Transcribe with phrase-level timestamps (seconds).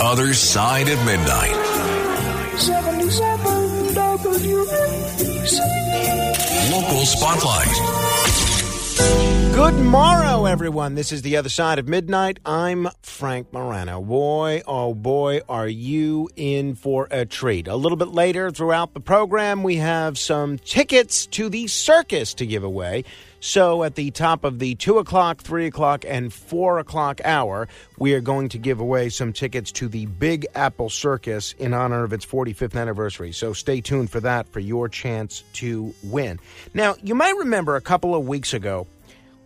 [0.00, 1.56] Other Side of Midnight.
[2.58, 5.60] 77 WABC.
[6.70, 7.96] Local Spotlight.
[9.54, 10.96] Good morrow, everyone.
[10.96, 12.40] This is the other side of midnight.
[12.44, 14.02] I'm Frank Morano.
[14.02, 17.66] Boy, oh boy, are you in for a treat.
[17.66, 22.44] A little bit later throughout the program, we have some tickets to the circus to
[22.44, 23.04] give away.
[23.46, 28.12] So at the top of the 2 o'clock, 3 o'clock, and 4 o'clock hour, we
[28.14, 32.12] are going to give away some tickets to the Big Apple Circus in honor of
[32.12, 33.30] its 45th anniversary.
[33.30, 36.40] So stay tuned for that for your chance to win.
[36.74, 38.88] Now, you might remember a couple of weeks ago,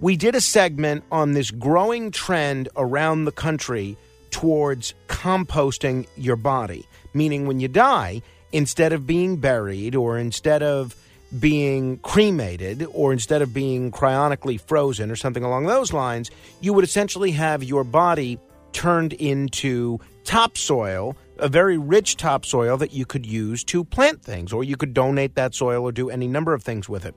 [0.00, 3.98] we did a segment on this growing trend around the country
[4.30, 6.86] towards composting your body.
[7.12, 10.96] Meaning, when you die, instead of being buried or instead of
[11.38, 16.30] being cremated or instead of being cryonically frozen or something along those lines,
[16.60, 18.38] you would essentially have your body
[18.72, 24.64] turned into topsoil, a very rich topsoil that you could use to plant things, or
[24.64, 27.14] you could donate that soil or do any number of things with it.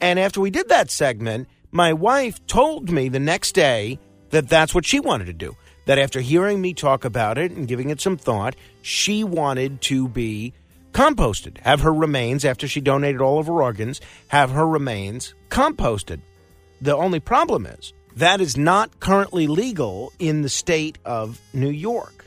[0.00, 3.98] And after we did that segment, my wife told me the next day
[4.30, 5.56] that that's what she wanted to do.
[5.86, 10.08] That after hearing me talk about it and giving it some thought, she wanted to
[10.08, 10.52] be
[10.92, 16.20] composted, have her remains, after she donated all of her organs, have her remains composted.
[16.80, 22.24] The only problem is that is not currently legal in the state of New York.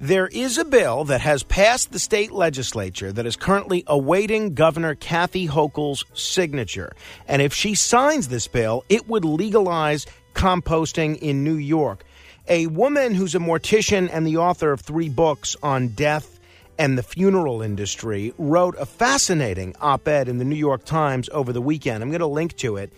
[0.00, 4.96] There is a bill that has passed the state legislature that is currently awaiting Governor
[4.96, 6.92] Kathy Hochul's signature.
[7.28, 12.04] And if she signs this bill, it would legalize composting in New York.
[12.48, 16.33] A woman who's a mortician and the author of three books on death
[16.78, 21.52] and the funeral industry wrote a fascinating op ed in the New York Times over
[21.52, 22.02] the weekend.
[22.02, 22.92] I'm going to link to it.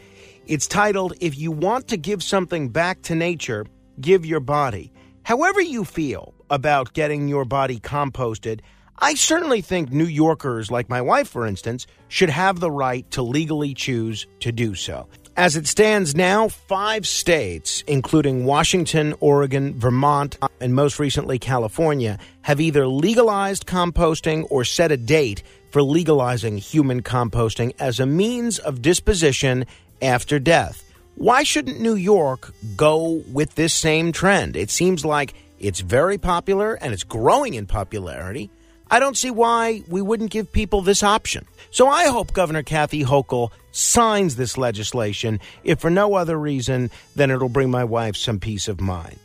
[0.46, 3.66] It's titled, If You Want to Give Something Back to Nature,
[4.00, 4.92] Give Your Body.
[5.24, 8.60] However, you feel about getting your body composted,
[8.98, 13.22] I certainly think New Yorkers, like my wife, for instance, should have the right to
[13.22, 15.08] legally choose to do so.
[15.36, 22.58] As it stands now, five states, including Washington, Oregon, Vermont, and most recently California, have
[22.58, 28.80] either legalized composting or set a date for legalizing human composting as a means of
[28.80, 29.66] disposition
[30.00, 30.82] after death.
[31.16, 34.56] Why shouldn't New York go with this same trend?
[34.56, 38.48] It seems like it's very popular and it's growing in popularity.
[38.90, 41.46] I don't see why we wouldn't give people this option.
[41.70, 47.30] So I hope Governor Kathy Hochul signs this legislation, if for no other reason than
[47.30, 49.18] it'll bring my wife some peace of mind.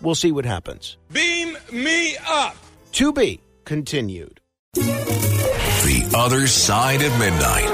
[0.00, 0.96] We'll see what happens.
[1.12, 2.56] Beam me up.
[2.92, 4.40] To be continued.
[4.74, 7.68] The Other Side of Midnight.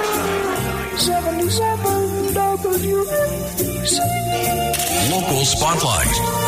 [0.98, 4.00] 77 WABC.
[5.10, 6.46] Local Spotlight.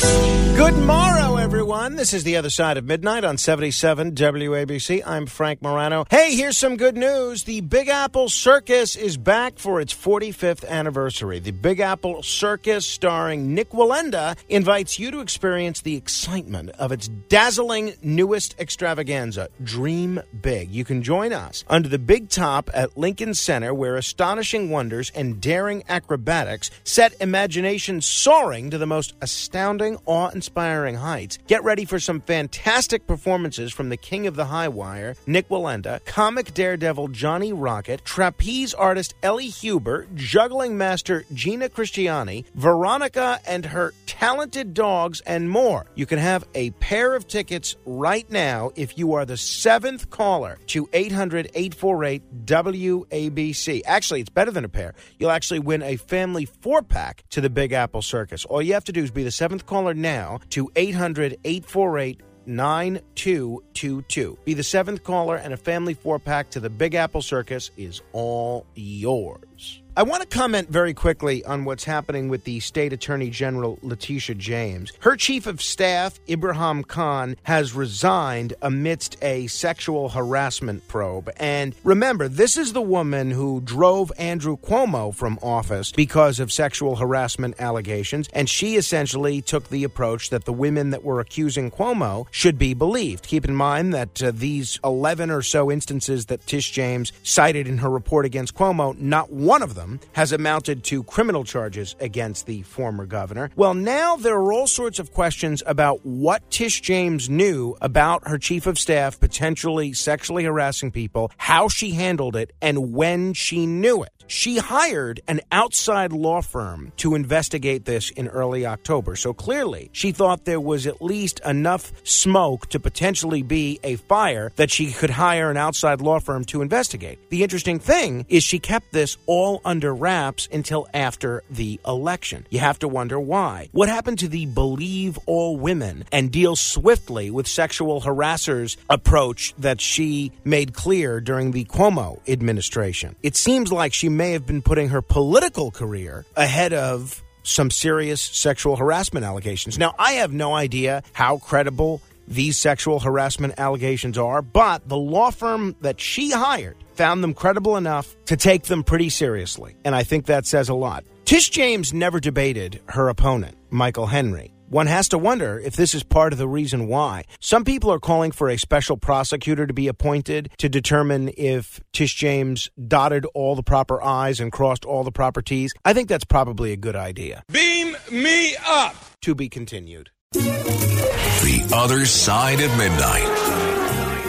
[0.00, 1.96] Good morrow, everyone.
[1.96, 5.02] This is the other side of midnight on 77 WABC.
[5.06, 6.04] I'm Frank Morano.
[6.10, 7.44] Hey, here's some good news.
[7.44, 11.38] The Big Apple Circus is back for its 45th anniversary.
[11.38, 17.08] The Big Apple Circus, starring Nik Wallenda, invites you to experience the excitement of its
[17.08, 20.70] dazzling newest extravaganza, Dream Big.
[20.70, 25.40] You can join us under the big top at Lincoln Center, where astonishing wonders and
[25.40, 31.38] daring acrobatics set imagination soaring to the most astounding, awe inspiring heights.
[31.46, 36.04] Get ready for some fantastic performances from the King of the High Wire, Nik Wallenda,
[36.04, 43.94] comic daredevil Johnny Rocket, trapeze artist Ellie Huber, juggling master Gina Christiani, Veronica and her
[44.06, 45.86] talented dogs, and more.
[45.94, 50.58] You can have a pair of tickets right now if you are the seventh caller
[50.68, 53.82] to 800 848 WABC.
[53.86, 54.94] Actually, it's better than a pair.
[55.18, 58.44] You'll actually win a family four pack to the Big Apple Circus.
[58.44, 64.38] All you have to do is be the seventh caller now to 800 848 9222.
[64.44, 68.02] Be the seventh caller, and a family four pack to the Big Apple Circus is
[68.12, 69.79] all yours.
[69.96, 74.36] I want to comment very quickly on what's happening with the State Attorney General Letitia
[74.36, 74.92] James.
[75.00, 81.30] Her chief of staff, Ibrahim Khan, has resigned amidst a sexual harassment probe.
[81.38, 86.94] And remember, this is the woman who drove Andrew Cuomo from office because of sexual
[86.94, 88.28] harassment allegations.
[88.32, 92.74] And she essentially took the approach that the women that were accusing Cuomo should be
[92.74, 93.26] believed.
[93.26, 97.78] Keep in mind that uh, these 11 or so instances that Tish James cited in
[97.78, 99.79] her report against Cuomo, not one of them
[100.12, 103.50] has amounted to criminal charges against the former governor.
[103.56, 108.38] Well, now there are all sorts of questions about what Tish James knew about her
[108.38, 114.02] chief of staff potentially sexually harassing people, how she handled it, and when she knew
[114.02, 114.19] it.
[114.30, 119.16] She hired an outside law firm to investigate this in early October.
[119.16, 124.52] So clearly, she thought there was at least enough smoke to potentially be a fire
[124.54, 127.18] that she could hire an outside law firm to investigate.
[127.30, 132.46] The interesting thing is she kept this all under wraps until after the election.
[132.50, 133.68] You have to wonder why.
[133.72, 139.80] What happened to the believe all women and deal swiftly with sexual harassers approach that
[139.80, 143.16] she made clear during the Cuomo administration?
[143.24, 148.20] It seems like she may have been putting her political career ahead of some serious
[148.20, 149.78] sexual harassment allegations.
[149.78, 155.30] Now, I have no idea how credible these sexual harassment allegations are, but the law
[155.30, 159.74] firm that she hired found them credible enough to take them pretty seriously.
[159.86, 161.02] And I think that says a lot.
[161.24, 164.52] Tish James never debated her opponent, Michael Henry.
[164.70, 167.24] One has to wonder if this is part of the reason why.
[167.40, 172.14] Some people are calling for a special prosecutor to be appointed to determine if Tish
[172.14, 175.74] James dotted all the proper I's and crossed all the proper T's.
[175.84, 177.42] I think that's probably a good idea.
[177.50, 178.94] Beam me up.
[179.22, 180.10] To be continued.
[180.34, 183.26] The Other Side of Midnight.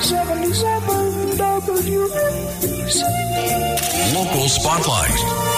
[0.01, 3.03] 77 WABC.
[4.15, 5.50] Local Spotlight.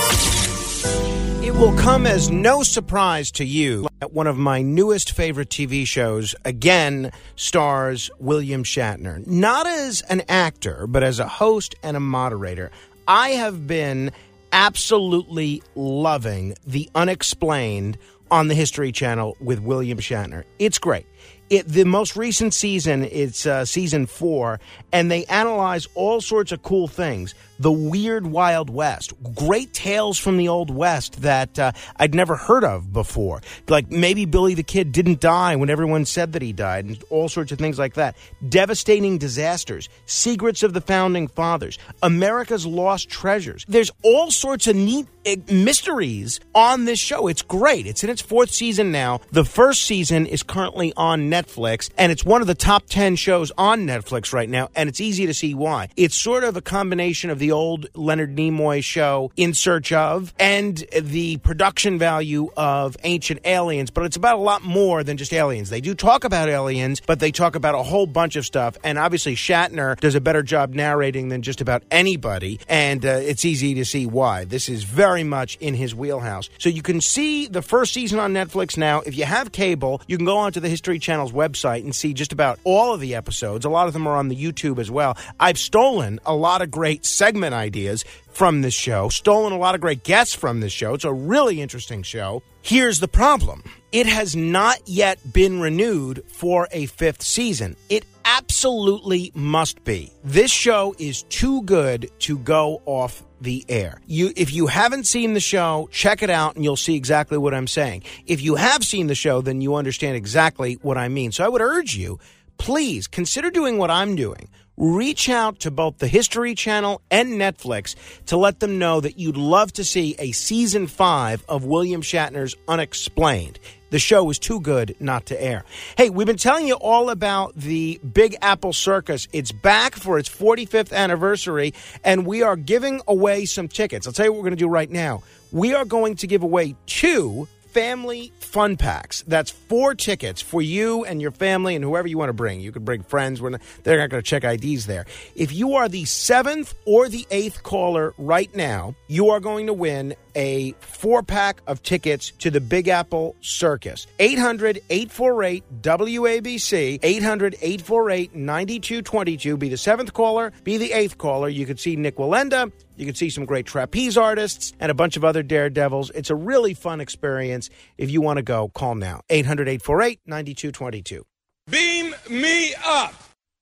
[1.53, 5.85] It will come as no surprise to you that one of my newest favorite TV
[5.85, 9.25] shows again stars William Shatner.
[9.27, 12.71] Not as an actor, but as a host and a moderator.
[13.07, 14.11] I have been
[14.51, 17.97] absolutely loving The UnXplained
[18.31, 20.45] on the History Channel with William Shatner.
[20.57, 21.05] It's great.
[21.51, 24.59] It, the most recent season, it's uh, season four,
[24.91, 27.35] and they analyze all sorts of cool things.
[27.63, 32.65] The weird Wild West, great tales from the Old West that uh, I'd never heard
[32.65, 33.41] of before.
[33.69, 37.29] Like maybe Billy the Kid didn't die when everyone said that he died, and all
[37.29, 38.17] sorts of things like that.
[38.49, 43.63] Devastating disasters, secrets of the founding fathers, America's lost treasures.
[43.65, 47.27] There's all sorts of neat uh, mysteries on this show.
[47.27, 47.87] It's great.
[47.87, 49.21] It's in its fourth season now.
[49.31, 53.53] The first season is currently on Netflix, and it's one of the top 10 shows
[53.57, 55.87] on Netflix right now, and it's easy to see why.
[55.95, 60.83] It's sort of a combination of the old Leonard Nimoy show, In Search of, and
[60.99, 65.69] the production value of Ancient Aliens, but it's about a lot more than just aliens.
[65.69, 68.97] They do talk about aliens, but they talk about a whole bunch of stuff, and
[68.97, 73.75] obviously Shatner does a better job narrating than just about anybody, and uh, it's easy
[73.75, 74.43] to see why.
[74.43, 76.49] This is very much in his wheelhouse.
[76.57, 79.01] So you can see the first season on Netflix now.
[79.01, 82.33] If you have cable, you can go onto the History Channel's website and see just
[82.33, 83.65] about all of the episodes.
[83.65, 85.15] A lot of them are on the YouTube as well.
[85.39, 89.81] I've stolen a lot of great segment ideas from this show, stolen a lot of
[89.81, 90.93] great guests from this show.
[90.93, 92.43] It's a really interesting show.
[92.61, 97.75] Here's the problem it has not yet been renewed for a fifth season.
[97.89, 100.11] It absolutely must be.
[100.23, 103.99] This show is too good to go off the air.
[104.05, 107.55] You if you haven't seen the show, check it out and you'll see exactly what
[107.55, 108.03] I'm saying.
[108.27, 111.31] If you have seen the show, then you understand exactly what I mean.
[111.31, 112.19] So I would urge you,
[112.59, 114.49] please consider doing what I'm doing.
[114.75, 119.37] Reach out to both the History Channel and Netflix to let them know that you'd
[119.37, 123.57] love to see a season 5 of William Shatner's UnXplained.
[123.91, 125.63] The show is too good not to air.
[125.95, 129.27] Hey, we've been telling you all about the Big Apple Circus.
[129.31, 134.07] It's back for its 45th anniversary, and we are giving away some tickets.
[134.07, 135.21] I'll tell you what we're going to do right now.
[135.51, 139.23] We are going to give away two family fun packs.
[139.27, 142.59] That's four tickets for you and your family and whoever you want to bring.
[142.59, 143.41] You could bring friends.
[143.41, 145.05] We're not, they're not going to check IDs there.
[145.35, 149.73] If you are the seventh or the eighth caller right now, you are going to
[149.73, 154.07] win a four pack of tickets to the Big Apple Circus.
[154.19, 159.57] 800 848 WABC, 800 848 9222.
[159.57, 161.49] Be the seventh caller, be the eighth caller.
[161.49, 162.71] You could see Nik Wallenda.
[162.95, 166.11] You can see some great trapeze artists and a bunch of other daredevils.
[166.11, 167.69] It's a really fun experience.
[167.97, 169.21] If you want to go, call now.
[169.29, 171.25] 800 848 9222.
[171.69, 173.13] Beam me up.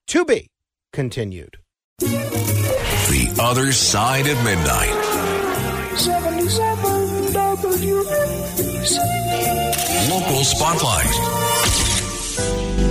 [0.08, 0.48] To be
[0.92, 1.58] continued.
[2.00, 5.01] The Other Side of Midnight.
[6.52, 9.00] 77 WABC.
[10.10, 11.08] Local Spotlight.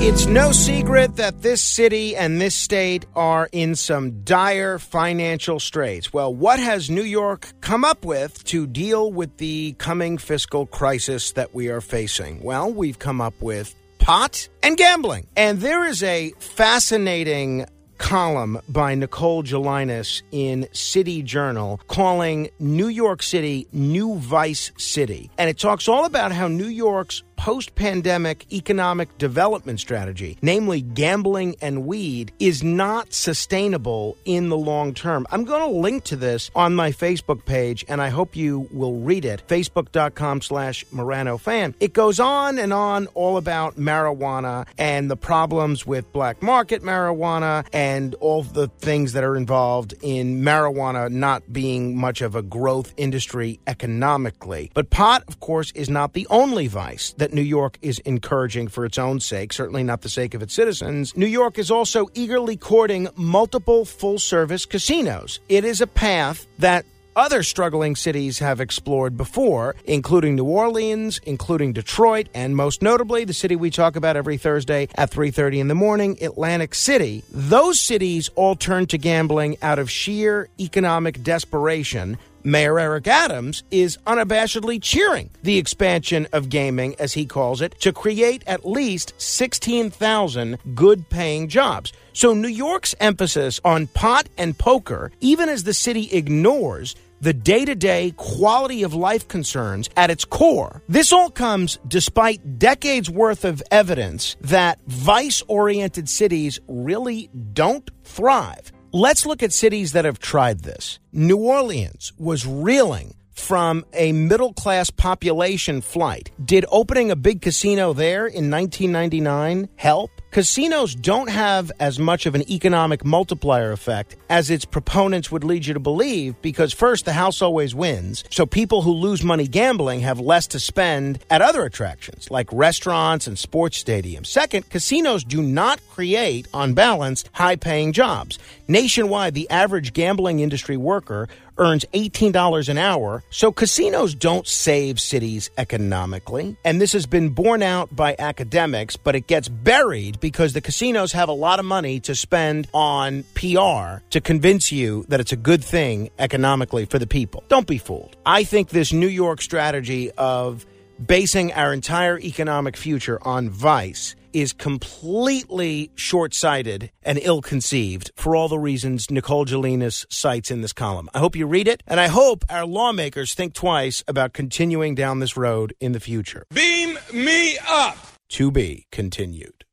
[0.03, 6.11] It's no secret that this city and this state are in some dire financial straits.
[6.11, 11.33] Well, what has New York come up with to deal with the coming fiscal crisis
[11.33, 12.43] that we are facing?
[12.43, 15.27] Well, we've come up with pot and gambling.
[15.37, 17.67] And there is a fascinating
[18.01, 25.31] column by Nicole Gelinas in City Journal calling New York City New Vice City.
[25.39, 31.57] And it talks all about how New York's post pandemic economic development strategy, namely gambling
[31.63, 35.27] and weed, is not sustainable in the long term.
[35.31, 38.97] I'm going to link to this on my Facebook page, and I hope you will
[38.97, 39.43] read it.
[39.49, 41.75] Facebook.com slash Morano fan.
[41.81, 47.67] It goes on and on all about marijuana and the problems with black market marijuana
[47.73, 52.93] and all the things that are involved in marijuana not being much of a growth
[52.99, 54.71] industry economically.
[54.75, 58.85] But pot, of course, is not the only vice that New York is encouraging for
[58.85, 61.17] its own sake, certainly not the sake of its citizens.
[61.17, 65.41] New York is also eagerly courting multiple full service casinos.
[65.49, 66.85] It is a path that
[67.17, 73.35] other struggling cities have explored before, including New Orleans, including Detroit, and most notably the
[73.35, 77.25] city we talk about every Thursday at 3:30 in the morning, Atlantic City.
[77.31, 82.17] Those cities all turned to gambling out of sheer economic desperation.
[82.43, 87.93] Mayor Eric Adams is unabashedly cheering the expansion of gaming, as he calls it, to
[87.93, 91.93] create at least 16,000 good paying jobs.
[92.13, 97.65] So, New York's emphasis on pot and poker, even as the city ignores the day
[97.65, 100.83] to day quality of life concerns at its core.
[100.89, 108.73] This all comes despite decades worth of evidence that vice oriented cities really don't thrive.
[108.93, 110.99] Let's look at cities that have tried this.
[111.13, 116.33] New Orleans was reeling from a middle class population flight.
[116.45, 120.11] Did opening a big casino there in 1999 help?
[120.31, 125.67] Casinos don't have as much of an economic multiplier effect as its proponents would lead
[125.67, 128.23] you to believe because, first, the house always wins.
[128.31, 133.27] So people who lose money gambling have less to spend at other attractions like restaurants
[133.27, 134.27] and sports stadiums.
[134.27, 138.39] Second, casinos do not create, on balance, high paying jobs.
[138.69, 141.27] Nationwide, the average gambling industry worker
[141.61, 146.57] earns $18 an hour, so casinos don't save cities economically.
[146.65, 151.13] And this has been borne out by academics, but it gets buried because the casinos
[151.13, 155.37] have a lot of money to spend on PR to convince you that it's a
[155.37, 157.45] good thing economically for the people.
[157.49, 158.17] Don't be fooled.
[158.27, 160.67] I think this New York strategy of
[161.05, 168.37] basing our entire economic future on vice is completely short sighted and ill conceived for
[168.37, 171.09] all the reasons Nicole Gelinas cites in this column.
[171.15, 175.21] I hope you read it, and I hope our lawmakers think twice about continuing down
[175.21, 176.45] this road in the future.
[176.53, 177.97] Beam me up.
[178.31, 179.65] To be continued.